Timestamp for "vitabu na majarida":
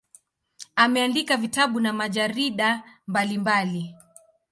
1.37-2.83